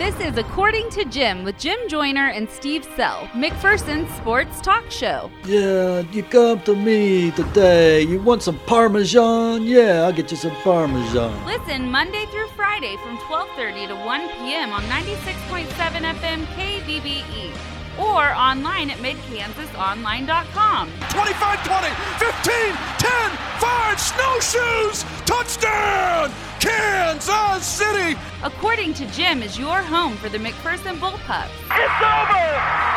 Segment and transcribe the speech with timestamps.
[0.00, 5.30] This is According to Jim with Jim Joyner and Steve Sell, McPherson's sports talk show.
[5.44, 8.00] Yeah, you come to me today.
[8.00, 9.64] You want some Parmesan?
[9.64, 11.44] Yeah, I'll get you some Parmesan.
[11.44, 14.72] Listen Monday through Friday from 12:30 to 1 p.m.
[14.72, 20.90] on 96.7 FM KBBE or online at midkansasonline.com.
[21.10, 21.88] 25 20,
[22.18, 26.30] 15, 10, 5, snowshoes, touchdown,
[26.60, 28.16] Kansas City.
[28.42, 31.50] According to Jim, is your home for the McPherson Bullpups.
[31.72, 32.46] It's over!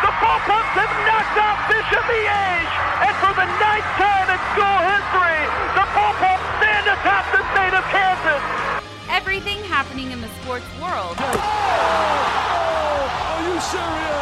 [0.03, 2.71] The Bullpups have knocked out Bishop Miege!
[3.03, 5.41] And for the ninth time in school history,
[5.75, 8.43] the Bullpups stand atop the state of Kansas!
[9.09, 11.17] Everything happening in the sports world.
[11.19, 11.33] Are
[13.47, 14.12] you serious?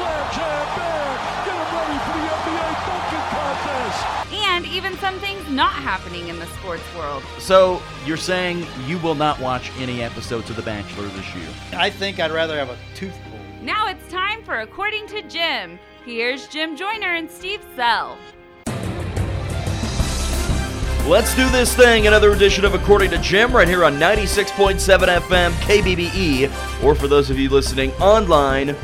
[0.00, 1.44] Slam jam bam!
[1.44, 4.00] Get them ready for the NBA dunking contest!
[4.32, 7.22] And even some things not happening in the sports world.
[7.38, 11.48] So you're saying you will not watch any episodes of The Bachelor this year?
[11.74, 13.62] I think I'd rather have a tooth pulled.
[13.62, 15.78] Now it's time for According to Jim.
[16.06, 18.16] Here's Jim Joyner and Steve Sell.
[21.06, 22.06] Let's do this thing.
[22.06, 24.78] Another edition of According to Jim right here on 96.7
[25.18, 28.76] FM KBBE, or for those of you listening online,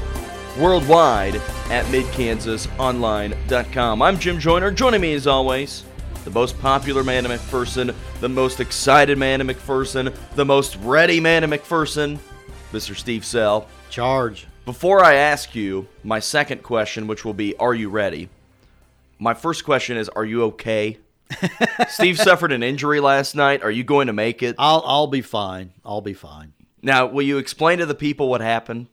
[0.59, 1.37] worldwide
[1.71, 4.03] at midkansasonline.com.
[4.03, 4.71] I'm Jim Joyner.
[4.71, 5.85] Joining me as always,
[6.25, 11.21] the most popular man in McPherson, the most excited man in McPherson, the most ready
[11.21, 12.19] man in McPherson,
[12.73, 12.97] Mr.
[12.97, 13.69] Steve Sell.
[13.91, 14.47] Charge.
[14.65, 18.29] Before I ask you my second question, which will be, Are you ready?
[19.19, 20.99] My first question is, Are you okay?
[21.89, 23.63] Steve suffered an injury last night.
[23.63, 24.57] Are you going to make it?
[24.59, 25.73] I'll I'll be fine.
[25.85, 26.53] I'll be fine.
[26.83, 28.89] Now, will you explain to the people what happened?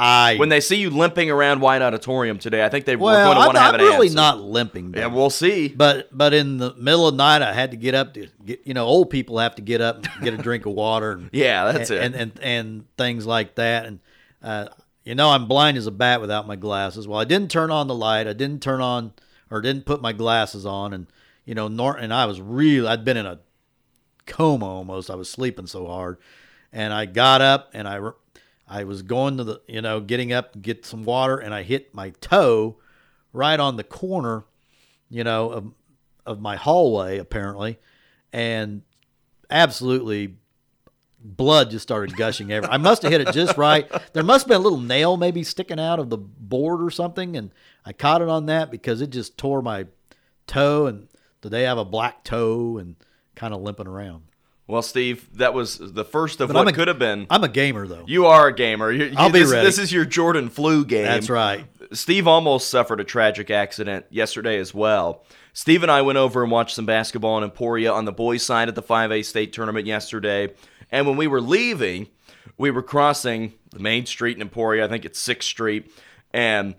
[0.00, 3.24] I When they see you limping around White Auditorium today, I think they well, are
[3.24, 4.16] going to want to have I'm an really answer.
[4.16, 4.94] not limping.
[4.96, 5.66] Yeah, we'll see.
[5.68, 8.60] But but in the middle of the night, I had to get up to get.
[8.64, 11.12] You know, old people have to get up and get a drink of water.
[11.12, 12.04] And, Yeah, that's and, it.
[12.04, 13.86] And, and and things like that.
[13.86, 13.98] And
[14.40, 14.68] uh,
[15.02, 17.08] you know, I'm blind as a bat without my glasses.
[17.08, 18.28] Well, I didn't turn on the light.
[18.28, 19.14] I didn't turn on
[19.50, 20.92] or didn't put my glasses on.
[20.92, 21.08] And
[21.44, 22.86] you know, nor and I was really.
[22.86, 23.40] I'd been in a
[24.26, 25.10] coma almost.
[25.10, 26.18] I was sleeping so hard,
[26.72, 27.98] and I got up and I.
[28.68, 31.94] I was going to the, you know, getting up get some water, and I hit
[31.94, 32.76] my toe
[33.32, 34.44] right on the corner,
[35.08, 35.72] you know, of,
[36.26, 37.78] of my hallway, apparently,
[38.32, 38.82] and
[39.50, 40.36] absolutely
[41.20, 42.72] blood just started gushing everywhere.
[42.72, 43.90] I must have hit it just right.
[44.12, 47.36] There must have been a little nail maybe sticking out of the board or something,
[47.36, 47.50] and
[47.84, 49.86] I caught it on that because it just tore my
[50.46, 51.08] toe, and
[51.40, 52.96] today I have a black toe and
[53.34, 54.24] kind of limping around.
[54.68, 57.26] Well, Steve, that was the first of But what a- could have been.
[57.30, 58.04] I'm a gamer though.
[58.06, 58.92] you are a gamer.
[58.92, 59.66] You, you- I'll be this, ready.
[59.66, 61.04] This is your Jordan flu game.
[61.04, 61.64] That's right.
[61.92, 65.24] Steve almost suffered a tragic accident yesterday as well.
[65.54, 68.68] Steve and I went over and watched some basketball in Emporia on the boys' side
[68.68, 70.52] at the 5A state tournament yesterday.
[70.92, 72.06] And when we were leaving,
[72.58, 74.84] we were crossing the main street in Emporia.
[74.84, 75.90] I think it's 6th Street.
[76.32, 76.74] And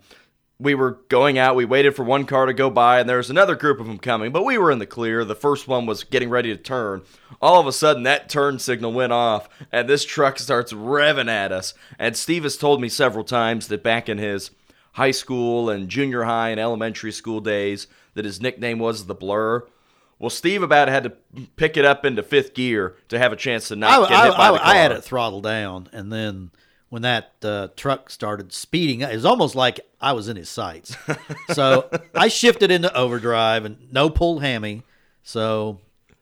[0.60, 1.56] we were going out.
[1.56, 3.98] We waited for one car to go by, and there was another group of them
[3.98, 5.24] coming, but we were in the clear.
[5.24, 7.02] The first one was getting ready to turn.
[7.40, 11.50] All of a sudden, that turn signal went off, and this truck starts revving at
[11.50, 11.72] us.
[11.98, 14.50] And Steve has told me several times that back in his
[14.92, 19.64] high school and junior high and elementary school days, that his nickname was the Blur.
[20.18, 23.68] Well, Steve about had to pick it up into fifth gear to have a chance
[23.68, 24.66] to not I, get hit I- by I- the car.
[24.66, 26.50] I had it throttled down, and then
[26.90, 30.94] when that uh, truck started speeding, it was almost like I was in his sights.
[31.52, 34.82] so I shifted into overdrive and no pulled hammy.
[35.22, 35.78] So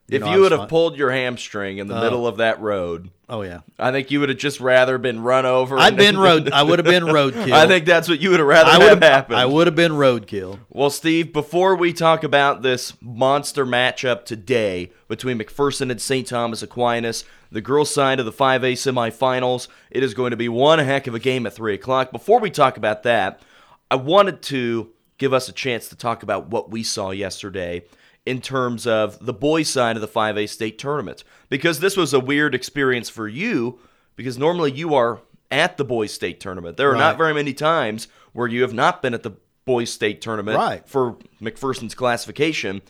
[0.08, 2.00] if know, you would have pulled your hamstring in the oh.
[2.00, 5.44] middle of that road, oh yeah, I think you would have just rather been run
[5.44, 5.78] over.
[5.78, 6.50] And- been road.
[6.50, 7.52] I would have been roadkill.
[7.52, 9.38] I think that's what you would have rather I have happened.
[9.38, 10.60] I would have been roadkill.
[10.70, 16.26] Well, Steve, before we talk about this monster matchup today between McPherson and St.
[16.26, 20.78] Thomas Aquinas, the girls' side of the 5A semifinals, it is going to be one
[20.78, 22.12] heck of a game at 3 o'clock.
[22.12, 23.42] Before we talk about that,
[23.90, 27.84] I wanted to give us a chance to talk about what we saw yesterday
[28.28, 31.24] in terms of the boys' side of the 5A state tournament.
[31.48, 33.78] Because this was a weird experience for you,
[34.16, 36.76] because normally you are at the boys' state tournament.
[36.76, 39.32] There are not very many times where you have not been at the
[39.64, 40.86] boys' state tournament Right.
[40.88, 42.82] for McPherson's classification.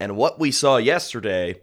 [0.00, 1.60] And what we saw yesterday,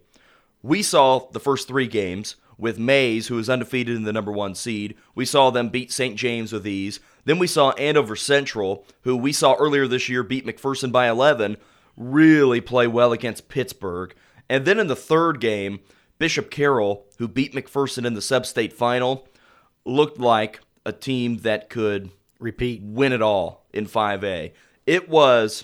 [0.62, 4.53] we saw the first three games with Maize, who was undefeated in the number one
[4.56, 4.95] seed.
[5.15, 6.15] We saw them beat St.
[6.15, 7.00] James with ease.
[7.25, 11.57] Then we saw Andover Central, who we saw earlier this year beat McPherson by 11,
[11.98, 14.16] really play well against Pittsburg.
[14.50, 15.80] And then in the third game,
[16.18, 19.28] Bishop Carroll, who beat McPherson in the sub state final,
[19.86, 22.81] looked like a team that could Repeat.
[22.84, 24.51] win it all in 5A.
[24.86, 25.63] It was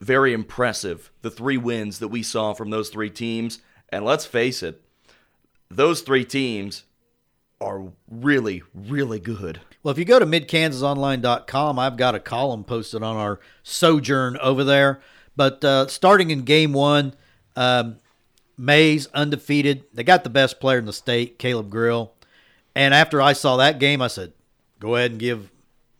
[0.00, 3.60] very impressive, the three wins that we saw from those three teams.
[3.88, 4.82] And let's face it,
[5.70, 6.84] those three teams
[7.60, 9.60] are really, really good.
[9.82, 14.64] Well, if you go to midkansasonline.com, I've got a column posted on our sojourn over
[14.64, 15.00] there.
[15.36, 17.14] But uh, starting in game one,
[17.56, 17.96] um,
[18.58, 19.84] Maize undefeated.
[19.92, 22.12] They got the best player in the state, Caleb Grill.
[22.74, 24.32] And after I saw that game, I said,
[24.78, 25.50] go ahead and give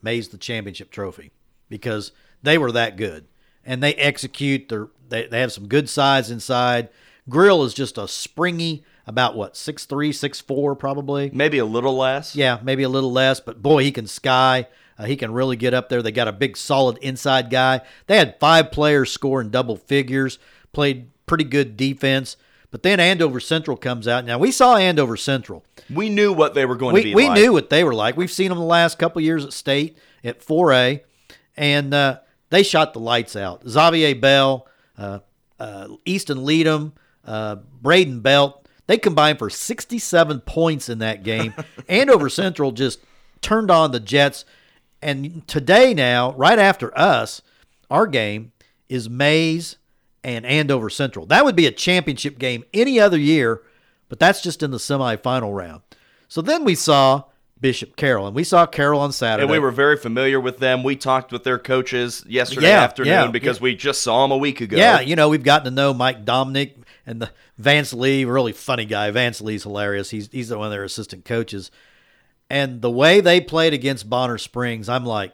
[0.02, 1.30] Maize the championship trophy
[1.68, 2.12] because
[2.42, 3.26] they were that good.
[3.64, 4.68] And they execute.
[4.68, 6.88] Their, they, they have some good size inside.
[7.28, 11.30] Grill is just a springy, about what, 6'3, 6'4 probably?
[11.32, 12.36] Maybe a little less.
[12.36, 14.68] Yeah, maybe a little less, but boy, he can sky.
[14.98, 16.02] Uh, he can really get up there.
[16.02, 17.80] They got a big, solid inside guy.
[18.06, 20.38] They had five players scoring double figures,
[20.72, 22.36] played pretty good defense.
[22.70, 24.24] But then Andover Central comes out.
[24.24, 25.62] Now, we saw Andover Central.
[25.92, 27.38] We knew what they were going We, to be we like.
[27.38, 28.16] knew what they were like.
[28.16, 31.00] We've seen them the last couple years at state at 4A,
[31.56, 33.62] and uh, they shot the lights out.
[33.68, 34.66] Xavier Bell,
[34.96, 35.18] uh,
[35.60, 36.94] uh, Easton Leadham,
[37.26, 41.52] uh, Braden Belt, they combined for 67 points in that game.
[41.88, 43.00] Andover Central just
[43.42, 44.44] turned on the Jets.
[45.02, 47.42] And today, now, right after us,
[47.90, 48.52] our game
[48.88, 49.76] is Maize
[50.22, 51.26] and Andover Central.
[51.26, 53.62] That would be a championship game any other year,
[54.08, 55.82] but that's just in the semifinal round.
[56.28, 57.24] So then we saw
[57.60, 59.44] Bishop Carroll, and we saw Carroll on Saturday.
[59.44, 60.82] And we were very familiar with them.
[60.82, 63.62] We talked with their coaches yesterday Yeah, afternoon yeah, because yeah.
[63.62, 64.76] we just saw them a week ago.
[64.76, 66.76] Yeah, you know, we've gotten to know Mike Dominic
[67.06, 69.10] and the Vance Lee, really funny guy.
[69.12, 70.10] Vance Lee's hilarious.
[70.10, 71.70] He's he's one of their assistant coaches.
[72.52, 75.32] And the way they played against Bonner Springs, I'm like,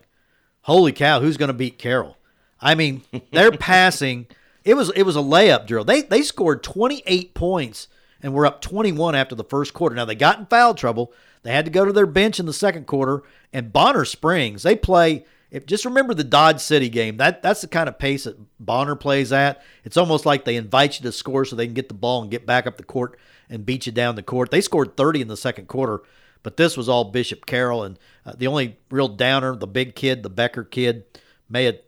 [0.62, 2.16] holy cow, who's going to beat Carroll?
[2.60, 4.28] I mean, they're passing.
[4.62, 5.82] It was it was a layup drill.
[5.82, 7.88] They they scored 28 points
[8.22, 9.96] and were up 21 after the first quarter.
[9.96, 11.12] Now they got in foul trouble.
[11.42, 13.24] They had to go to their bench in the second quarter.
[13.52, 15.24] And Bonner Springs, they play.
[15.50, 17.16] If, just remember the Dodge City game.
[17.16, 19.60] That that's the kind of pace that Bonner plays at.
[19.82, 22.30] It's almost like they invite you to score so they can get the ball and
[22.30, 23.18] get back up the court
[23.50, 24.52] and beat you down the court.
[24.52, 26.02] They scored 30 in the second quarter,
[26.42, 30.22] but this was all Bishop Carroll and uh, the only real downer, the big kid,
[30.22, 31.04] the Becker kid,
[31.48, 31.78] may have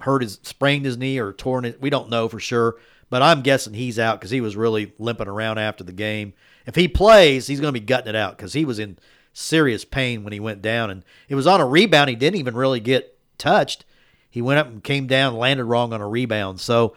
[0.00, 1.80] hurt his sprained his knee or torn it.
[1.80, 2.76] We don't know for sure,
[3.10, 6.34] but I'm guessing he's out because he was really limping around after the game.
[6.66, 8.98] If he plays, he's going to be gutting it out because he was in
[9.32, 12.10] serious pain when he went down, and it was on a rebound.
[12.10, 13.84] He didn't even really get touched.
[14.30, 16.60] He went up and came down, landed wrong on a rebound.
[16.60, 16.96] So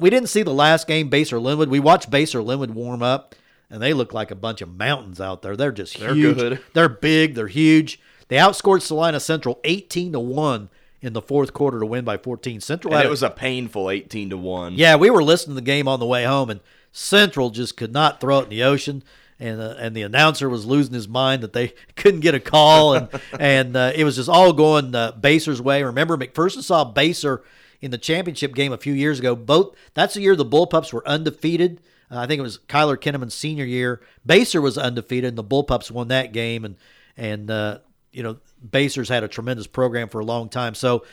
[0.00, 1.68] we didn't see the last game, Basehor Linwood.
[1.68, 3.34] We watched Basehor Linwood warm up,
[3.70, 5.56] and they look like a bunch of mountains out there.
[5.56, 6.36] They're just They're huge.
[6.36, 6.60] good.
[6.74, 7.34] They're big.
[7.34, 8.00] They're huge.
[8.28, 10.68] They outscored Salina Central 18 to one
[11.00, 12.60] in the fourth quarter to win by 14.
[12.60, 14.74] Central And it was a painful 18 to 1.
[14.74, 16.60] yeah, we were listening to the game on the way home, and
[16.92, 19.02] Central just could not throw it in the ocean.
[19.42, 22.92] And, uh, and the announcer was losing his mind that they couldn't get a call,
[22.94, 23.08] and
[23.40, 25.82] and uh, it was just all going uh, Basehor's way.
[25.82, 27.40] Remember, McPherson saw Basehor
[27.80, 29.34] in the championship game a few years ago.
[29.34, 31.80] Both that's the year the Bullpups were undefeated.
[32.10, 34.00] Uh, I think it was Kyler Kinnaman's senior year.
[34.26, 36.64] Basehor was undefeated, and the Bullpups won that game.
[36.64, 36.76] And
[37.16, 37.78] and uh,
[38.12, 40.74] you know, Basehor's had a tremendous program for a long time.
[40.74, 41.04] So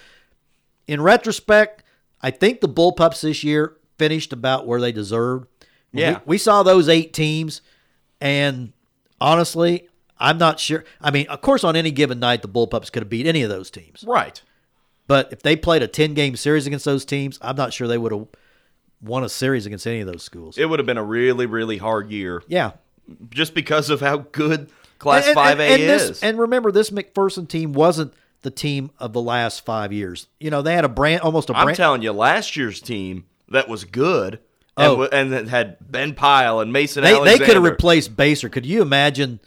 [0.87, 1.83] in retrospect,
[2.21, 5.47] I think the Bullpups this year finished about where they deserved.
[5.91, 6.19] Yeah.
[6.25, 7.61] We, we saw those eight teams,
[8.19, 8.73] and
[9.21, 10.83] honestly, I'm not sure.
[11.01, 13.49] I mean, of course, on any given night, the Bullpups could have beat any of
[13.49, 14.03] those teams.
[14.05, 14.41] Right.
[15.07, 17.97] But if they played a 10 game series against those teams, I'm not sure they
[17.97, 18.27] would have
[19.01, 20.57] won a series against any of those schools.
[20.57, 22.71] It would have been a really, really hard year yeah.
[23.29, 26.07] just because of how good Class And- and- 5A and is.
[26.07, 30.27] This, and remember, this McPherson team wasn't the team of the last five years.
[30.39, 31.77] You know, they had a brand, almost a I'm brand.
[31.77, 34.39] telling you, last year's team that was good
[34.75, 34.89] Oh.
[35.05, 38.51] w- and had Ben Pyle and Mason They, they could have replaced Basehor.
[38.51, 39.39] Could you imagine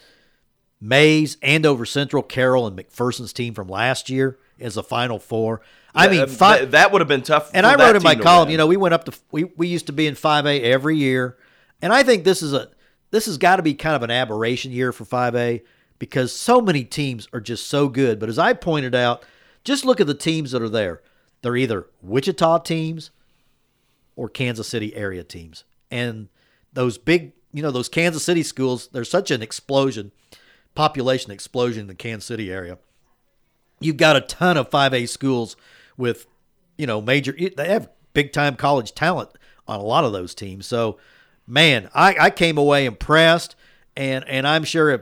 [0.80, 5.61] Maize, Andover Central, Carroll, and McPherson's team from last year as a Final Four?
[5.94, 7.50] I mean, Th- fi- th- that would have been tough.
[7.54, 8.47] and I that wrote in my column.
[8.47, 8.52] win.
[8.52, 10.97] You know, we went up to we we used to be in five A every
[10.97, 11.37] year,
[11.82, 12.68] and I think this is a
[13.11, 15.62] this has got to be kind of an aberration year for five A
[15.99, 18.18] because so many teams are just so good.
[18.20, 19.25] But as I pointed out,
[19.64, 21.02] just look at the teams that are there.
[21.42, 23.11] They're either Wichita teams
[24.14, 26.28] or Kansas City area teams, and
[26.73, 28.88] those big, you know, those Kansas City schools.
[28.92, 30.12] There's such an explosion,
[30.75, 32.78] population explosion in the Kansas City area
[33.80, 35.56] you've got a ton of 5A schools
[36.00, 36.26] with,
[36.76, 39.30] you know, major, they have big time college talent
[39.69, 40.66] on a lot of those teams.
[40.66, 40.99] So,
[41.47, 43.54] man, I, I came away impressed.
[43.97, 45.00] And, and I'm sure if,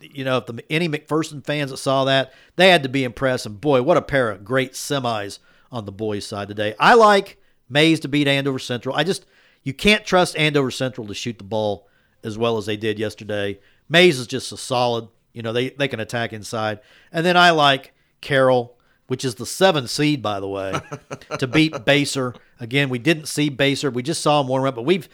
[0.00, 3.46] you know, if the, any McPherson fans that saw that, they had to be impressed.
[3.46, 5.38] And boy, what a pair of great semis
[5.72, 6.74] on the boys' side today.
[6.78, 7.38] I like
[7.68, 8.94] Maize to beat Andover Central.
[8.94, 9.26] I just,
[9.62, 11.88] you can't trust Andover Central to shoot the ball
[12.22, 13.58] as well as they did yesterday.
[13.88, 16.80] Maize is just a solid, you know, they, they can attack inside.
[17.10, 18.75] And then I like Carroll,
[19.06, 20.80] which is the seven seed, by the way,
[21.38, 22.36] to beat Basehor.
[22.60, 23.92] Again, we didn't see Basehor.
[23.92, 25.08] We just saw him warm up, but we've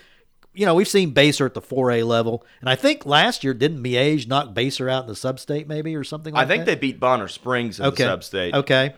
[0.54, 3.82] you know, we've seen Basehor at the 4A level, and I think last year didn't
[3.82, 6.52] Miege knock Basehor out in the sub-state maybe or something like that.
[6.52, 6.72] I think that?
[6.72, 8.04] they beat Bonner Springs in okay.
[8.04, 8.54] the sub-state.
[8.54, 8.94] Okay.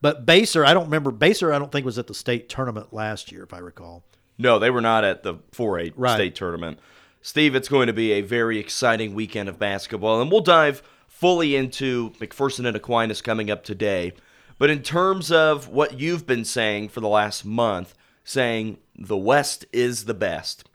[0.00, 1.10] But Basehor, I don't remember.
[1.10, 4.04] Basehor, I don't think was at the state tournament last year, if I recall.
[4.36, 6.14] No, they were not at the 4A Right.
[6.14, 6.78] state tournament.
[7.20, 11.56] Steve, it's going to be a very exciting weekend of basketball, and we'll dive fully
[11.56, 14.12] into McPherson and Aquinas coming up today.
[14.58, 19.64] But in terms of what you've been saying for the last month, saying the West
[19.72, 20.68] is the best.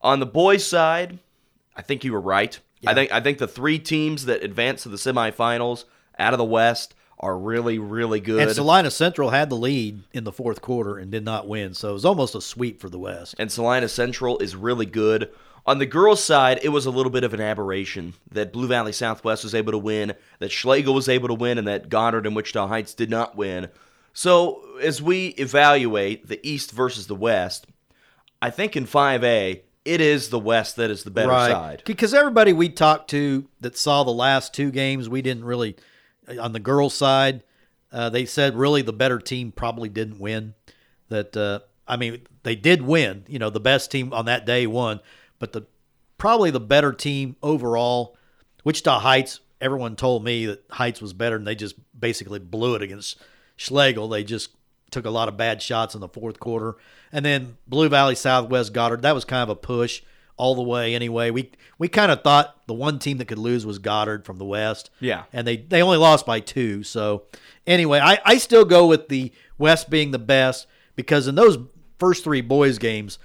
[0.00, 1.18] On the boys' side,
[1.76, 2.58] I think you were right.
[2.86, 5.84] I think I think the three teams that advance to the semifinals
[6.18, 8.42] out of the West are really, really good.
[8.42, 11.90] And Salina Central had the lead in the fourth quarter and did not win, so
[11.90, 13.34] it was almost a sweep for the West.
[13.38, 15.30] and Salina Central is really good.
[15.66, 18.92] On the girls' side, it was a little bit of an aberration that Blue Valley
[18.92, 22.36] Southwest was able to win, that Schlegel was able to win, and that Goddard and
[22.36, 23.68] Wichita Heights did not win.
[24.12, 27.66] So, as we evaluate the East versus the West,
[28.42, 31.82] I think in 5A, it is the West that is the better side.
[31.86, 35.76] Because everybody we talked to that saw the last two games, we didn't really,
[36.40, 37.42] on the girls' side,
[37.90, 40.54] uh, they said really the better team probably didn't win.
[41.08, 43.24] That uh, I mean, they did win.
[43.28, 45.00] You know, the best team on that day won,
[45.44, 45.66] but the
[46.16, 48.16] probably the better team overall.
[48.64, 49.40] Wichita Heights.
[49.60, 53.18] Everyone told me that Heights was better, and they just basically blew it against
[53.56, 54.08] Schlegel.
[54.08, 54.50] They just
[54.90, 56.76] took a lot of bad shots in the fourth quarter,
[57.12, 59.02] and then Blue Valley Southwest Goddard.
[59.02, 60.02] That was kind of a push
[60.38, 60.94] all the way.
[60.94, 64.38] Anyway, we we kind of thought the one team that could lose was Goddard from
[64.38, 64.88] the West.
[65.00, 65.24] Yeah.
[65.30, 66.82] and they they only lost by two.
[66.84, 67.24] So
[67.66, 71.58] anyway, I I still go with the West being the best because in those
[71.98, 73.18] first three boys games,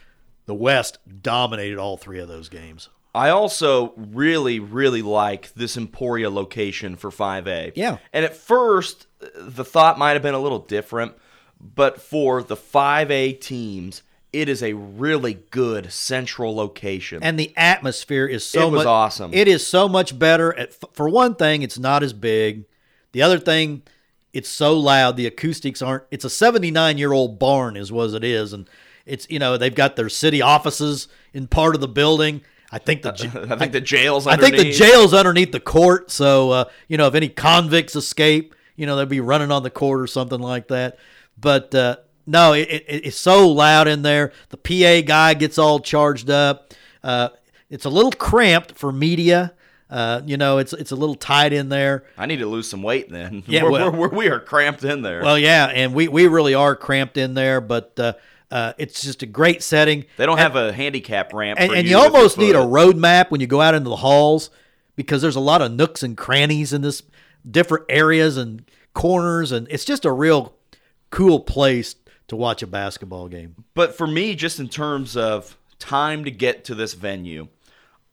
[0.50, 2.90] the West dominated all three of those games.
[3.14, 7.74] I also really, really like this Emporia location for 5A.
[7.76, 8.00] Yeah.
[8.12, 11.14] And at first, the thought might have been a little different,
[11.62, 14.02] but for the 5A teams,
[14.34, 17.22] it is a really good central location.
[17.22, 19.34] and the atmosphere is so It was much awesome.
[19.34, 20.58] It is so much better.
[20.58, 22.66] At, for one thing, it's not as big.
[23.12, 23.84] The other thing,
[24.34, 25.16] it's so loud.
[25.16, 26.06] The acoustics aren't.
[26.10, 28.68] It's a 79 year old barn, is what it is, and
[29.10, 32.42] it's you know they've got their city offices in part of the building.
[32.72, 34.78] I think the j- I think the jail's I think the underneath.
[34.78, 39.10] jail's underneath the court, so uh, you know if any convicts escape, you know they'd
[39.10, 40.98] be running on the court or something like that.
[41.40, 41.98] But uh,
[42.28, 44.32] no, it, it, it's so loud in there.
[44.50, 46.74] The PA guy gets all charged up.
[47.04, 47.30] Uh,
[47.70, 49.54] it's a little cramped for media.
[49.90, 52.04] Uh, you know, it's it's a little tight in there.
[52.18, 53.42] I need to lose some weight then.
[53.48, 55.24] Yeah, we're, well- we're, we are cramped in there.
[55.24, 58.14] Well, yeah, and we, we really are cramped in there, but uh,
[58.52, 60.06] uh, it's just a great setting.
[60.18, 61.60] they don't have a handicap ramp.
[61.60, 63.98] and, and you you almost need a road map when you go out into the
[63.98, 64.50] halls
[64.96, 67.04] because there's a lot of nooks and crannies in this
[67.50, 68.64] different areas and
[68.94, 70.56] corners and it's just a real
[71.10, 71.96] cool place
[72.28, 76.64] to watch a basketball game But for me, just in terms of time to get
[76.66, 77.48] to this venue,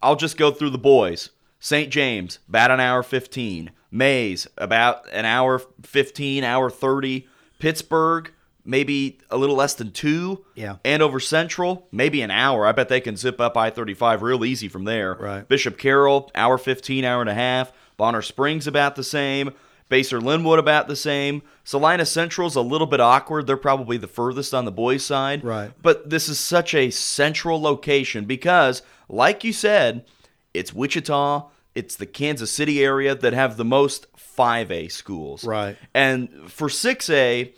[0.03, 1.31] I'll just go through the boys.
[1.59, 1.91] St.
[1.91, 3.71] James, about an hour 15.
[3.91, 7.27] Maize, about an hour 15, hour 30.
[7.59, 8.31] Pittsburg,
[8.67, 10.45] maybe a little less than two.
[10.55, 10.77] Yeah.
[10.85, 12.67] Andover Central, maybe an hour.
[12.67, 15.15] I bet they can zip up I 35 real easy from there.
[15.15, 15.49] Right.
[15.49, 17.73] Bishop Carroll, hour 15, hour and a half.
[17.97, 19.53] Bonner Springs, about the same.
[19.91, 21.43] Basehor Linwood, about the same.
[21.63, 23.47] Salina Central's a little bit awkward.
[23.47, 25.45] They're probably the furthest on the boys' side.
[25.45, 25.71] Right.
[25.81, 30.05] But this is such a central location because, like you said,
[30.53, 35.45] it's Wichita, it's the Kansas City area that have the most 5A schools.
[35.45, 35.77] Right.
[35.95, 37.55] And for 6A,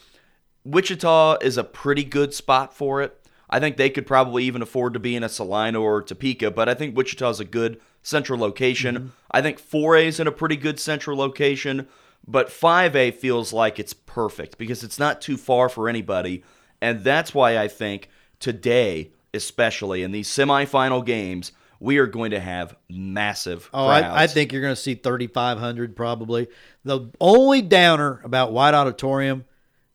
[0.68, 3.18] Wichita is a pretty good spot for it.
[3.48, 6.68] I think they could probably even afford to be in a Salina or Topeka, but
[6.68, 8.94] I think Wichita is a good central location.
[8.94, 9.06] Mm-hmm.
[9.30, 11.88] I think 4A is in a pretty good central location,
[12.26, 16.44] but 5A feels like it's perfect because it's not too far for anybody.
[16.82, 22.40] And that's why I think today, especially in these semifinal games, we are going to
[22.40, 24.04] have massive oh crowds.
[24.04, 26.48] I, I think you're going to see 3500 probably
[26.84, 29.44] the only downer about white auditorium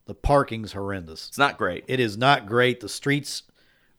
[0.06, 1.84] the parking's horrendous it's not great.
[1.88, 2.80] it is not great.
[2.80, 3.42] The streets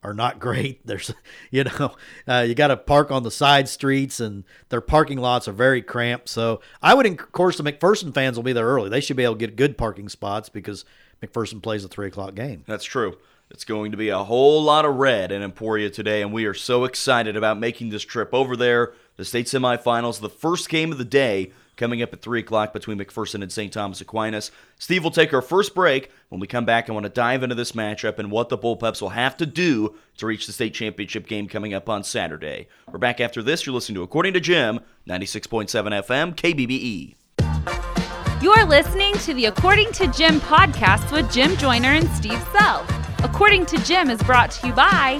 [0.04, 0.86] are not great.
[0.86, 1.12] There's,
[1.52, 1.96] you know,
[2.28, 5.82] uh, you got to park on the side streets, and their parking lots are very
[5.82, 6.30] cramped.
[6.30, 8.90] So I would, of course, the McPherson fans will be there early.
[8.90, 10.86] They should be able to get good parking spots because
[11.24, 12.64] McPherson plays a three o'clock game.
[12.68, 13.18] That's true.
[13.50, 16.54] It's going to be a whole lot of red in Emporia today, and we are
[16.54, 18.94] so excited about making this trip over there.
[19.18, 22.98] The state semifinals, the first game of the day, coming up at 3 o'clock between
[22.98, 23.72] McPherson and St.
[23.72, 24.52] Thomas Aquinas.
[24.80, 26.12] Steve will take our first break.
[26.30, 29.02] When we come back, I want to dive into this matchup and what the Bullpups
[29.02, 32.68] will have to do to reach the state championship game coming up on Saturday.
[32.92, 33.66] We're back after this.
[33.66, 37.16] You're listening to According to Jim, 96.7 FM, KBBE.
[38.42, 42.86] You're listening to the According to Jim podcast with Jim Joyner and Steve Sell.
[43.20, 45.20] According to Jim is brought to you by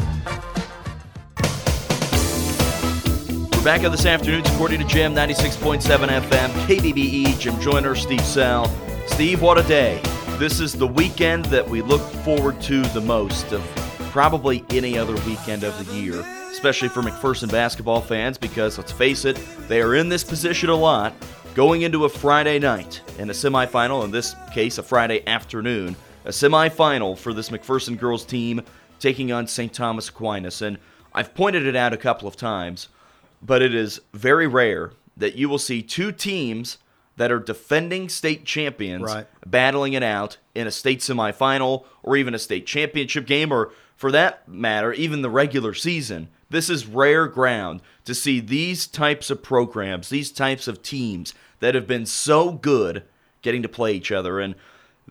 [3.61, 8.65] We're back on this afternoon, according to Jim, 96.7 FM, KBBE, Jim Joyner, Steve Sell.
[9.05, 10.01] Steve, what a day.
[10.39, 13.61] This is the weekend that we look forward to the most of
[14.09, 19.25] probably any other weekend of the year, especially for McPherson basketball fans, because let's face
[19.25, 21.13] it, they are in this position a lot
[21.53, 26.29] going into a Friday night in a semifinal, in this case, a Friday afternoon, a
[26.29, 28.63] semifinal for this McPherson girls team
[28.99, 29.71] taking on St.
[29.71, 30.63] Thomas Aquinas.
[30.63, 30.79] And
[31.13, 32.87] I've pointed it out a couple of times
[33.41, 36.77] but it is very rare that you will see two teams
[37.17, 39.27] that are defending state champions Right.
[39.45, 44.11] battling it out in a state semifinal or even a state championship game or for
[44.11, 49.43] that matter even the regular season this is rare ground to see these types of
[49.43, 53.03] programs these types of teams that have been so good
[53.41, 54.55] getting to play each other and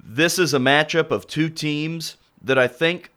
[0.02, 3.10] this is a matchup of two teams that I think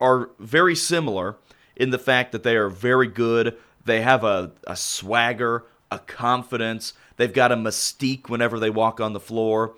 [0.00, 1.36] are very similar
[1.76, 3.56] in the fact that they are very good.
[3.84, 6.94] They have a, a swagger, a confidence.
[7.16, 9.74] They've got a mystique whenever they walk on the floor.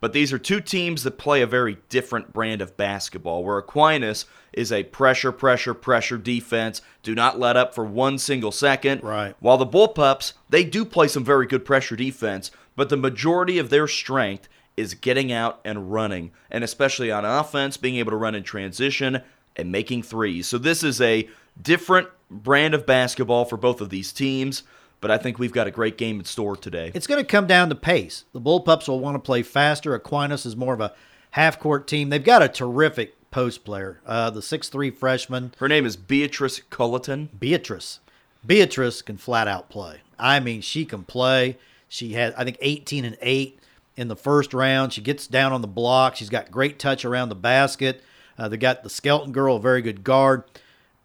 [0.00, 4.26] But these are two teams that play a very different brand of basketball, where Aquinas
[4.52, 6.82] is a pressure, pressure, pressure defense.
[7.02, 9.02] Do not let up for one single second.
[9.02, 9.34] Right.
[9.40, 13.70] While the Bullpups, they do play some very good pressure defense, but the majority of
[13.70, 18.34] their strength is getting out and running, and especially on offense, being able to run
[18.34, 19.22] in transition
[19.56, 20.46] and making threes.
[20.46, 21.28] So this is a
[21.60, 24.62] different brand of basketball for both of these teams,
[25.00, 26.90] but I think we've got a great game in store today.
[26.94, 28.24] It's going to come down to pace.
[28.32, 29.94] The Bullpups will want to play faster.
[29.94, 30.94] Aquinas is more of a
[31.32, 32.08] half court team.
[32.08, 36.60] They've got a terrific post player, uh, the six three freshman Her name is Beatrice
[36.70, 37.28] Culleton.
[37.38, 38.00] Beatrice.
[38.46, 40.00] Beatrice can flat out play.
[40.18, 41.58] I mean, she can play.
[41.88, 43.60] She had, I think, 18 and 8
[43.96, 44.92] in the first round.
[44.92, 46.16] She gets down on the block.
[46.16, 48.02] She's got great touch around the basket.
[48.38, 50.44] Uh, they got the Skelton girl, a very good guard.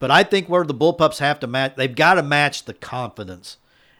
[0.02, 3.58] But I think where the Bullpups have to match, they've got to match the confidence.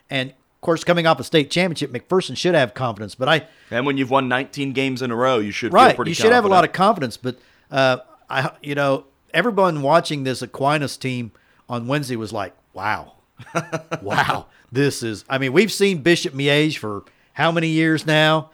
[0.10, 3.14] And of course, coming off a state championship, McPherson should have confidence.
[3.14, 6.08] But I, And when you've won 19 games in a row, you should feel right,
[6.08, 7.18] you should have a lot of confidence.
[7.18, 7.38] But
[7.70, 7.98] uh,
[8.32, 11.34] I, you know, everyone watching this Aquinas team
[11.70, 13.14] on Wednesday was like, "Wow,
[14.02, 18.50] wow, this is." I mean, we've seen Bishop Miege for how many years now,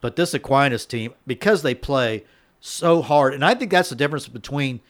[0.00, 2.24] but this Aquinas team because they play
[2.60, 4.80] so hard, and I think that's the difference between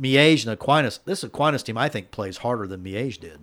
[0.00, 1.00] Miege and Aquinas.
[1.04, 3.40] This Aquinas team, I think, plays harder than Miege did.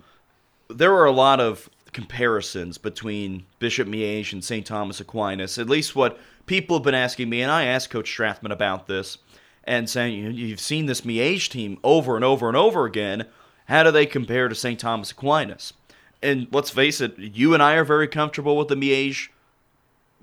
[0.70, 4.66] there are a lot of comparisons between Bishop Miege and St.
[4.66, 5.58] Thomas Aquinas.
[5.58, 9.18] At least what people have been asking me, and I asked Coach Strathman about this,
[9.64, 13.26] and saying you know, you've seen this Miege team over and over and over again.
[13.66, 14.80] How do they compare to St.
[14.80, 15.74] Thomas Aquinas?
[16.22, 19.30] And let's face it, you and I are very comfortable with the Miege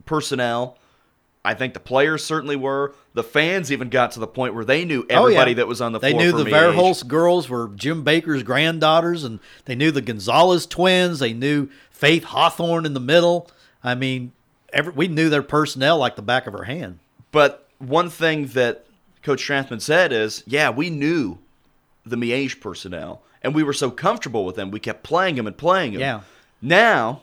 [0.04, 0.78] personnel.
[1.46, 2.92] I think the players certainly were.
[3.14, 5.92] The fans even got to the point where they knew oh, everybody that was on
[5.92, 6.22] the Oh, they floor.
[6.22, 6.50] knew for the.
[6.50, 11.20] Verholst girls were Jim Baker's granddaughters, and they knew the Gonzalez twins.
[11.20, 13.48] They knew Faith Hawthorne in the middle.
[13.84, 14.32] I mean,
[14.72, 16.98] every, we knew their personnel like the back of our hand.
[17.30, 18.84] But one thing that
[19.22, 21.38] Coach Strathman said is, yeah, we knew
[22.04, 24.72] the Miege personnel, and we were so comfortable with them.
[24.72, 26.00] We kept playing them and playing them.
[26.00, 26.20] Yeah.
[26.60, 27.22] Now,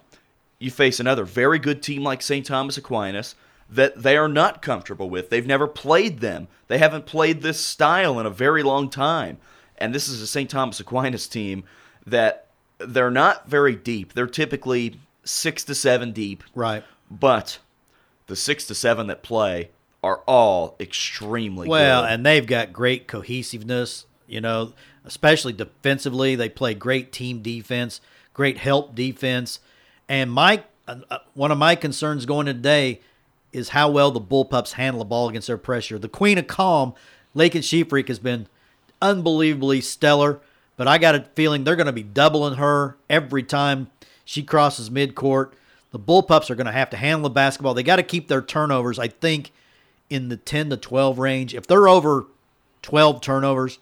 [0.59, 2.45] you face another very good team like St.
[2.45, 3.35] Thomas Aquinas
[3.73, 5.29] that they are not comfortable with.
[5.29, 6.47] They've never played them.
[6.67, 9.37] They haven't played this style in a very long time.
[9.77, 10.49] And this is a St.
[10.49, 11.63] Thomas Aquinas team
[12.05, 14.13] that they're not very deep.
[14.13, 16.43] They're typically six to seven deep.
[16.53, 16.83] Right.
[17.09, 17.59] But
[18.27, 19.69] the six to seven that play
[20.03, 22.11] are all extremely Well, good.
[22.11, 24.73] and they've got great cohesiveness, you know,
[25.05, 26.35] especially defensively.
[26.35, 28.01] They play great team defense,
[28.33, 29.59] great help defense.
[30.07, 32.99] And my uh, uh, one of my concerns going today
[33.53, 35.97] is how well the Bullpups handle the ball against their pressure.
[35.97, 36.93] The Queen of Calm,
[37.33, 38.47] Lake and Sheep has been
[39.01, 40.41] unbelievably stellar,
[40.75, 43.89] but I got a feeling they're going to be doubling her every time
[44.25, 45.51] she crosses midcourt.
[45.91, 47.73] The Bullpups are going to have to handle the basketball.
[47.73, 49.51] They got to keep their turnovers, I think,
[50.09, 51.53] in the 10 to 12 range.
[51.53, 52.25] If they're over
[52.81, 53.77] 12 turnovers,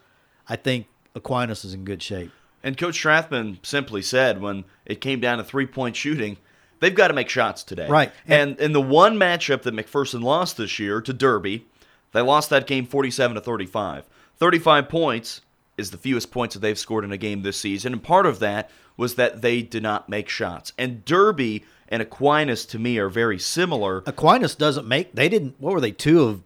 [0.50, 2.32] I think Aquinas is in good shape.
[2.64, 6.38] And Coach Strathman simply said when it came down to three point shooting,
[6.82, 7.88] they've got to make shots today.
[7.88, 8.12] Right.
[8.28, 11.66] And in the one matchup that McPherson lost this year to Derby,
[12.12, 14.10] they lost that game 47 to 35.
[14.38, 15.42] 35 points
[15.78, 18.40] is the fewest points that they've scored in a game this season, and part of
[18.40, 20.74] that was that they did not make shots.
[20.78, 24.04] And Derby and Aquinas to me are very similar.
[24.06, 25.14] Aquinas doesn't make.
[25.14, 25.56] They didn't.
[25.60, 25.92] What were they?
[25.92, 26.42] Two of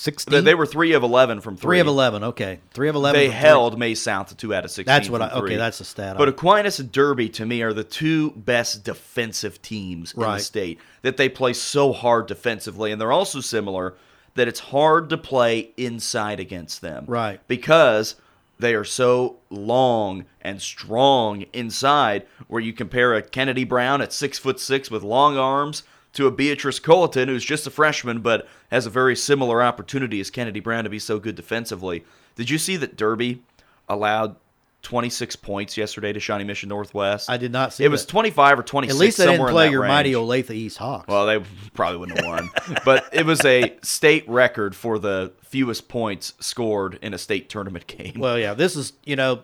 [0.00, 0.32] sixteen.
[0.32, 1.62] They, they were three of eleven from three.
[1.76, 2.24] three of eleven.
[2.24, 3.18] Okay, three of eleven.
[3.18, 3.40] They from three.
[3.40, 4.92] held Maize South to two out of sixteen.
[4.94, 7.84] That's what I- okay, that's the stat But Aquinas and Derby to me are the
[7.84, 10.78] two best defensive teams in the state.
[11.02, 13.94] That they play so hard defensively, and they're also similar
[14.34, 17.04] that it's hard to play inside against them.
[17.08, 17.40] Right.
[17.48, 18.14] Because
[18.58, 22.26] they are so long and strong inside.
[22.46, 25.82] Where you compare a Kennedy Brown at six foot six with long arms
[26.14, 30.30] to a Beatrice Colleton, who's just a freshman but has a very similar opportunity as
[30.30, 32.04] Kennedy Brown to be so good defensively.
[32.36, 33.42] Did you see that Derby
[33.88, 34.36] allowed
[34.82, 37.28] 26 points yesterday to Shawnee Mission Northwest?
[37.28, 38.96] I did not see It was 25 or 26.
[38.96, 39.90] At least they somewhere didn't play your range.
[39.90, 41.06] mighty Olathe East Hawks.
[41.06, 41.44] Well, they
[41.74, 42.50] probably wouldn't have won,
[42.84, 47.86] but it was a state record for the fewest points scored in a state tournament
[47.86, 48.14] game.
[48.18, 49.42] Well, yeah, this is you know,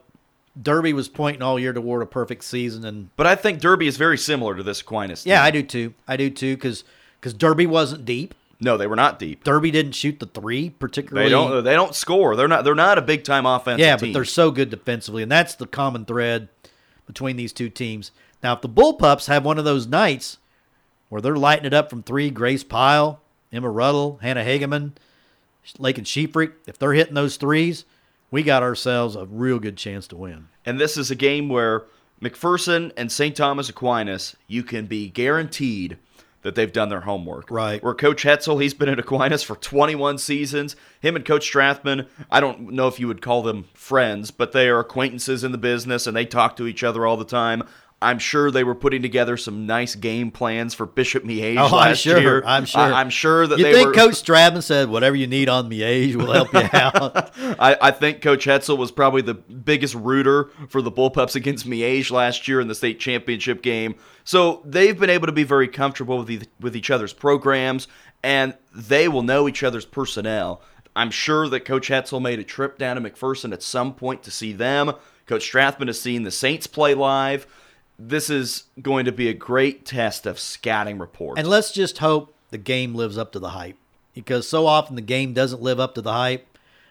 [0.60, 3.96] Derby was pointing all year toward a perfect season, and But I think Derby is
[3.96, 5.26] very similar to this Aquinas.
[5.26, 5.42] yeah.
[5.42, 5.94] I do too.
[6.08, 6.84] I do too because
[7.20, 8.34] because Derby wasn't deep.
[8.58, 9.44] No, they were not deep.
[9.44, 11.26] Derby didn't shoot the three particularly.
[11.28, 11.64] They don't.
[11.64, 12.36] They don't score.
[12.36, 12.64] They're not.
[12.64, 13.80] They're not a big time offense.
[13.80, 14.12] yeah, team.
[14.12, 16.48] but they're so good defensively, and that's the common thread
[17.06, 18.12] between these two teams.
[18.42, 20.38] Now, if the Bullpups have one of those nights
[21.08, 23.20] where they're lighting it up from three, Grace Pyle,
[23.52, 24.92] Emma Ruddle, Hannah Hageman,
[25.78, 27.84] Lake and Sheepfreak, if they're hitting those threes,
[28.36, 30.48] we got ourselves a real good chance to win.
[30.66, 31.84] And this is a game where
[32.20, 33.34] McPherson and St.
[33.34, 35.96] Thomas Aquinas, you can be guaranteed
[36.42, 37.50] that they've done their homework.
[37.50, 37.82] Right.
[37.82, 40.76] Where Coach Hetzel, he's been at Aquinas for 21 seasons.
[41.00, 44.68] Him and Coach Strathman, I don't know if you would call them friends, but they
[44.68, 47.62] are acquaintances in the business and they talk to each other all the time.
[48.02, 51.72] I'm sure they were putting together some nice game plans for Bishop Miege Oh, I'm
[51.72, 52.20] last sure.
[52.20, 52.42] year.
[52.44, 52.80] I'm sure.
[52.80, 53.94] I, am sure that You they think were.
[53.94, 57.32] Coach Strathman said, whatever you need on Miege, we'll help you out?
[57.58, 62.10] I, I think Coach Hetzel was probably the biggest rooter for the Bullpups against Miege
[62.10, 63.94] last year in the state championship game.
[64.24, 67.88] So they've been able to be very comfortable with, e- with each other's programs,
[68.22, 70.60] and they will know each other's personnel.
[70.94, 74.30] I'm sure that Coach Hetzel made a trip down to McPherson at some point to
[74.30, 74.92] see them.
[75.26, 77.46] Coach Strathman has seen the Saints play live.
[77.98, 81.38] This is going to be a great test of scouting reports.
[81.38, 83.76] and let's just hope the game lives up to the hype
[84.14, 86.46] because so often the game doesn't live up to the hype.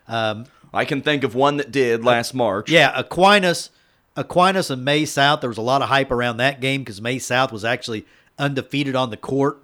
[0.07, 2.69] Um, I can think of one that did last March.
[2.69, 3.69] Yeah, Aquinas,
[4.15, 5.41] Aquinas and Maize South.
[5.41, 8.05] There was a lot of hype around that game because Maize South was actually
[8.37, 9.59] undefeated on the court,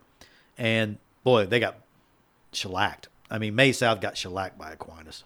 [0.57, 1.77] and boy, they got
[2.53, 3.09] shellacked.
[3.29, 5.23] I mean, Maize South got shellacked by Aquinas.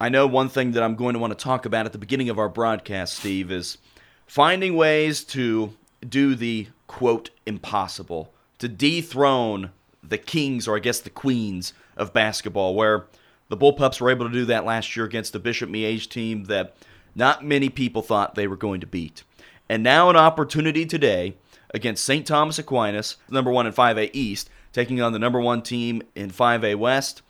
[0.00, 2.28] I know one thing that I'm going to want to talk about at the beginning
[2.28, 3.78] of our broadcast, Steve, is
[4.26, 5.74] finding ways to
[6.06, 9.70] do the quote impossible, to dethrone
[10.02, 13.06] the kings or I guess the queens of basketball, where
[13.48, 16.76] the Bullpups were able to do that last year against the Bishop Miege team that
[17.14, 19.22] not many people thought they were going to beat.
[19.68, 21.36] And now an opportunity today
[21.72, 22.26] against St.
[22.26, 26.76] Thomas Aquinas, number one in 5A East, taking on the number one team in 5A
[26.76, 27.22] West.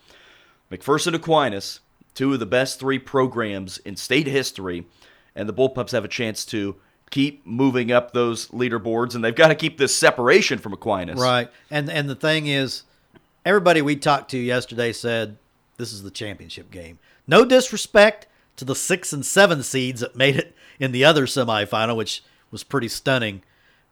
[0.70, 1.80] McPherson Aquinas,
[2.14, 4.86] two of the best three programs in state history,
[5.34, 6.76] and the Bullpups have a chance to
[7.14, 11.20] keep moving up those leaderboards, and they've got to keep this separation from Aquinas.
[11.20, 12.82] Right, and and the thing is,
[13.46, 15.36] everybody we talked to yesterday said
[15.76, 16.98] this is the championship game.
[17.28, 21.96] No disrespect to the six and seven seeds that made it in the other semifinal,
[21.96, 23.44] which was pretty stunning,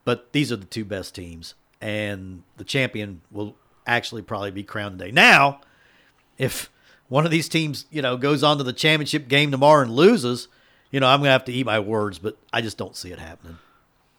[0.04, 3.54] but these are the two best teams, and the champion will
[3.86, 5.12] actually probably be crowned today.
[5.12, 5.60] Now,
[6.38, 6.72] if
[7.08, 10.48] one of these teams, you know, goes on to the championship game tomorrow and loses,
[10.92, 13.18] you know, I'm gonna have to eat my words, but I just don't see it
[13.18, 13.58] happening.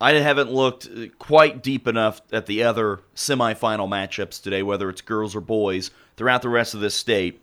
[0.02, 5.34] I haven't looked quite deep enough at the other semifinal matchups today, whether it's girls
[5.34, 7.40] or boys, throughout the rest of this state.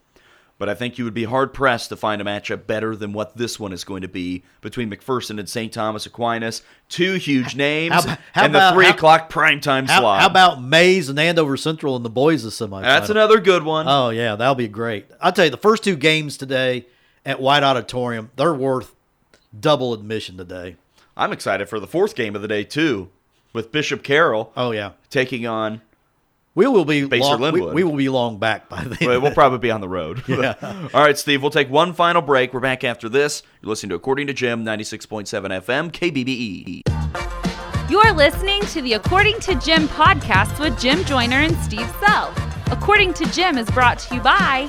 [0.58, 3.34] But I think you would be hard pressed to find a matchup better than what
[3.34, 5.72] this one is going to be between McPherson and St.
[5.72, 6.60] Thomas Aquinas.
[6.90, 8.02] Two huge names How-
[8.34, 10.20] how and about- the three how- o'clock primetime How, slot.
[10.20, 12.82] how about Maize and Andover Central and the boys' semifinal?
[12.82, 13.86] That's another good one.
[13.88, 15.06] Oh yeah, that'll be great.
[15.18, 16.84] I'll tell you, the first two games today
[17.24, 18.94] at White Auditorium, they're worth
[19.58, 20.76] double admission today.
[21.16, 23.08] I'm excited for the fourth game of the day too,
[23.52, 25.80] with Bishop Carroll Oh yeah, taking on.
[26.54, 27.74] we will be Basehor long, we, Linwood.
[27.74, 28.98] we will be long back by then.
[29.08, 30.22] Well, we'll probably be on the road.
[30.28, 30.54] Yeah.
[30.94, 31.42] All right, Steve.
[31.42, 32.54] We'll take one final break.
[32.54, 33.42] We're back after this.
[33.60, 35.26] You're listening to According to Jim, 96.7
[35.62, 37.90] FM, KBBE.
[37.90, 42.32] You're listening to the According to Jim podcast with Jim Joyner and Steve Sell.
[42.70, 44.68] According to Jim is brought to you by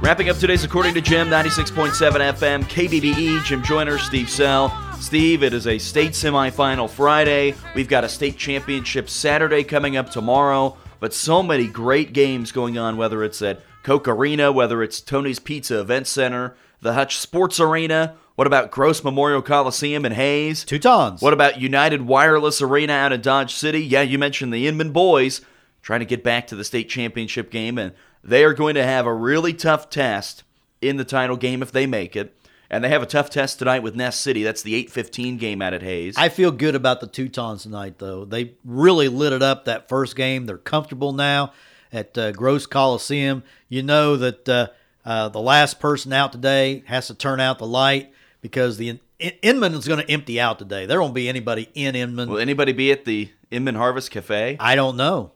[0.00, 4.72] Wrapping up today's According to Jim, 96.7 FM, KBBE, Jim Joyner, Steve Sell.
[5.00, 7.54] Steve, it is a state semifinal Friday.
[7.74, 12.78] We've got a state championship Saturday coming up tomorrow, but so many great games going
[12.78, 17.58] on, whether it's at Koch Arena, whether it's Tony's Pizza Event Center, the Hutch Sports
[17.58, 18.14] Arena.
[18.36, 20.64] What about Gross Memorial Coliseum in Hays?
[20.64, 21.20] Teutons.
[21.20, 23.80] What about United Wireless Arena out in Dodge City?
[23.80, 25.40] Yeah, you mentioned the Inman boys
[25.82, 29.06] trying to get back to the state championship game, and they are going to have
[29.06, 30.44] a really tough test
[30.80, 32.34] in the title game if they make it.
[32.70, 34.42] And they have a tough test tonight with Ness City.
[34.42, 36.16] That's the 8-15 game out at Hays.
[36.18, 38.26] I feel good about the Teutons tonight, though.
[38.26, 40.44] They really lit it up that first game.
[40.44, 41.52] They're comfortable now
[41.92, 43.42] at uh, Gross Coliseum.
[43.70, 44.66] You know that uh,
[45.04, 49.00] uh, the last person out today has to turn out the light because the In-
[49.42, 50.84] Inman is going to empty out today.
[50.84, 52.28] There won't be anybody in Inman.
[52.28, 54.58] Will anybody be at the Inman Harvest Cafe?
[54.60, 55.32] I don't know.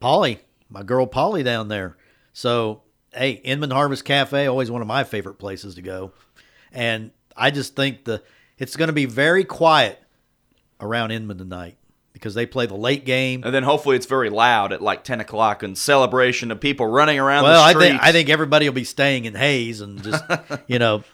[0.00, 1.96] Polly, my girl Polly down there.
[2.36, 2.82] So,
[3.14, 6.12] hey, Inman Harvest Cafe, always one of my favorite places to go.
[6.70, 8.22] And I just think the
[8.58, 9.98] it's going to be very quiet
[10.78, 11.78] around Inman tonight
[12.12, 13.42] because they play the late game.
[13.42, 17.18] And then hopefully it's very loud at like 10 o'clock in celebration of people running
[17.18, 17.88] around Well, the I streets.
[17.88, 20.22] think I think everybody will be staying in Hays and just
[20.66, 21.04] you know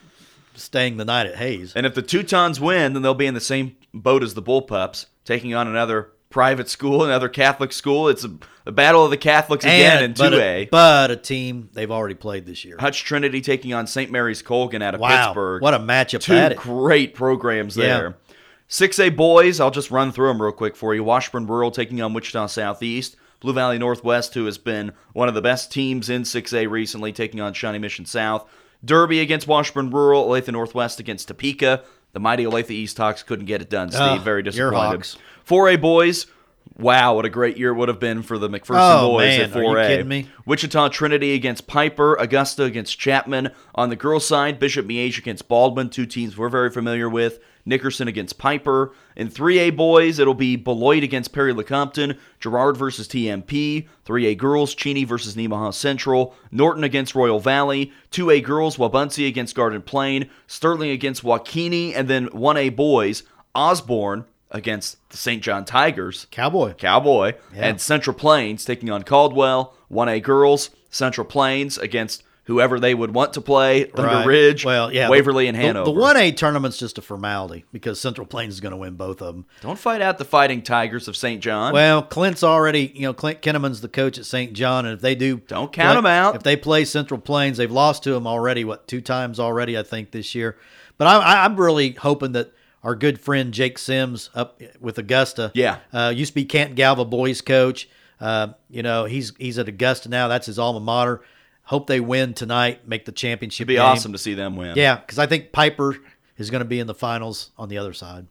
[0.56, 1.72] staying the night at Hays.
[1.76, 5.06] And if the Teutons win, then they'll be in the same boat as the Bullpups,
[5.24, 8.08] taking on another private school, another Catholic school.
[8.08, 8.32] It's a,
[8.66, 10.40] a battle of the Catholics again in but, 2A.
[10.40, 12.76] a, but a team they've already played this year.
[12.80, 14.10] Hutch Trinity taking on St.
[14.10, 15.62] Mary's Colgan out of Wow, Pittsburg.
[15.62, 17.86] what a matchup Two great programs Yeah.
[17.98, 18.14] there.
[18.68, 21.04] 6A boys, I'll just run through them real quick for you.
[21.04, 23.16] Washburn Rural taking on Wichita Southeast.
[23.40, 27.40] Blue Valley Northwest, who has been one of the best teams in 6A recently, taking
[27.40, 28.48] on Shawnee Mission South.
[28.84, 30.26] Derby against Washburn Rural.
[30.28, 31.82] Olathe Northwest against Topeka.
[32.12, 34.22] The mighty Olathe East Hawks couldn't get it done, Steve.
[34.22, 35.06] Very disappointed.
[35.46, 35.50] Hawks.
[35.50, 36.26] 4A boys,
[36.78, 39.50] wow, what a great year it would have been for the McPherson Oh, boys man,
[39.50, 40.28] at are you kidding me?
[40.46, 43.50] Wichita Trinity against Piper, Augusta against Chapman.
[43.74, 47.40] On the girls' side, Bishop Miege against Baldwin, two teams we're very familiar with.
[47.64, 48.92] Nickerson against Piper.
[49.14, 53.86] In 3A boys, it'll be Beloit against Perry Lecompton, Girard versus TMP.
[54.04, 57.92] 3A girls, Cheney versus Nemaha Central, Norton against Royal Valley.
[58.10, 63.22] 2A girls, Wabaunsee against Garden Plain, Sterling against WaKeeney, and then 1A boys,
[63.54, 65.42] Osborne against the St.
[65.42, 66.26] John Tigers.
[66.30, 66.74] Cowboy.
[66.74, 67.66] Cowboy, Yeah.
[67.68, 69.74] and Central Plains taking on Caldwell.
[69.90, 74.26] 1A girls, Central Plains against whoever they would want to play, Thunder Right.
[74.26, 75.84] Ridge, well, yeah, Waverly, and the- Hanover.
[75.84, 79.22] The one A tournament's just a formality because Central Plains is going to win both
[79.22, 79.44] of them.
[79.60, 81.40] Don't fight out the Fighting Tigers of St.
[81.40, 81.72] John.
[81.72, 84.54] Well, Clint's already, you know, Clint Kinneman's the coach at St.
[84.54, 86.34] John, and if they do, Don't count play- 'em out.
[86.34, 88.64] If they play Central Plains, they've lost to them already.
[88.64, 89.78] What two times already?
[89.78, 90.56] I think this year.
[90.98, 95.50] But I, I, I'm really hoping that our good friend Jake Sims up with Augusta,
[95.54, 95.78] Yeah.
[95.92, 97.88] uh, used to be Canton Galva boys coach.
[98.20, 100.28] Uh, you know, he's he's at Augusta now.
[100.28, 101.22] That's his alma mater.
[101.64, 103.64] Hope they win tonight, make the championship.
[103.64, 103.82] It'd be game.
[103.84, 104.76] awesome to see them win.
[104.76, 105.96] Yeah, because I think Piper
[106.36, 108.26] is going to be in the finals on the other side.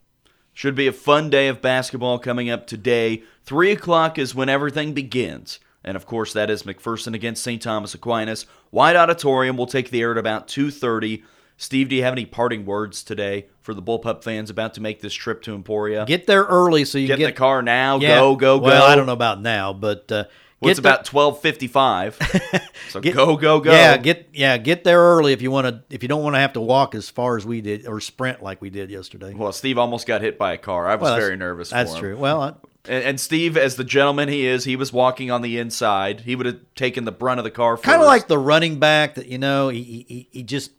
[0.53, 3.23] Should be a fun day of basketball coming up today.
[3.43, 5.59] Three o'clock is when everything begins.
[5.83, 7.61] And of course, that is McPherson against St.
[7.61, 8.45] Thomas Aquinas.
[8.69, 11.23] White Auditorium will take the air at about 2.30.
[11.61, 14.99] Steve, do you have any parting words today for the Bullpup fans about to make
[14.99, 16.05] this trip to Emporia?
[16.05, 17.99] Get there early so you Get can in get the car now.
[17.99, 18.15] Yeah.
[18.17, 18.65] Go, go, go.
[18.65, 20.23] Well, I don't know about now, but uh,
[20.59, 22.17] Well, it's get there- about twelve fifty five.
[22.89, 23.71] So Get- go, go, go.
[23.71, 25.95] Yeah, get yeah, get there early if you want to.
[25.95, 28.41] If you don't want to have to walk as far as we did or sprint
[28.43, 29.33] like we did yesterday.
[29.33, 30.87] Well, Steve almost got hit by a car.
[30.87, 31.69] I was Well, very nervous.
[31.69, 32.01] That's for him.
[32.01, 32.17] true.
[32.17, 36.21] Well, I, And, Steve, as the gentleman he is, he was walking on the inside.
[36.21, 37.77] He would have taken the brunt of the car.
[37.77, 40.71] kind of like the running back that you know he he- he just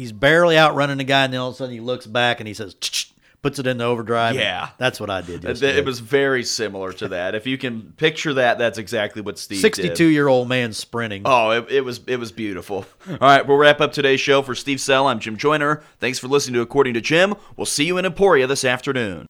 [0.00, 2.48] he's barely outrunning the guy, and then all of a sudden he looks back and
[2.48, 2.74] he says,
[3.42, 4.34] puts it into overdrive.
[4.34, 4.70] Yeah.
[4.78, 5.44] that's what I did.
[5.44, 5.78] It- Yesterday.
[5.78, 7.34] It was very similar to that.
[7.34, 9.62] If you can picture that, that's exactly what Steve did.
[9.62, 11.22] sixty-two-year-old man sprinting.
[11.26, 12.86] Oh, it, it was it was beautiful.
[13.08, 15.06] All right, we'll wrap up today's show for Steve Sell.
[15.06, 15.82] I'm Jim Joyner.
[15.98, 17.34] Thanks for listening to According to Jim.
[17.56, 19.26] We'll see you in Emporia this afternoon.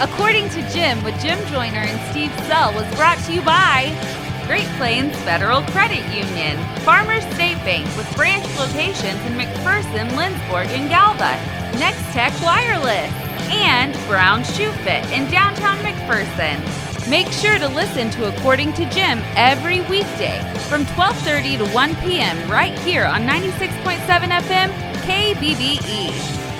[0.00, 3.84] According to Jim with Jim Joyner and Steve Sell was brought to you by
[4.52, 10.90] Great Plains Federal Credit Union, Farmers State Bank with branch locations in McPherson, Lindsborg, and
[10.90, 11.40] Galva,
[11.78, 13.10] Next Tech Wireless,
[13.50, 16.60] and Brown Shoe Fit in downtown McPherson.
[17.08, 20.38] Make sure to listen to According to Jim every weekday
[20.68, 22.36] from 12:30 to 1 p.m.
[22.50, 24.70] right here on 96.7 FM
[25.06, 26.51] KBBE.